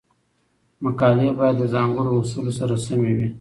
[0.83, 3.27] مقالې باید د ځانګړو اصولو سره سمې وي.